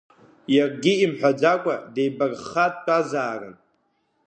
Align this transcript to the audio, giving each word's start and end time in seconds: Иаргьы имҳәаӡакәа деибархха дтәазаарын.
Иаргьы 0.55 0.93
имҳәаӡакәа 1.03 1.75
деибархха 1.93 2.65
дтәазаарын. 2.73 3.55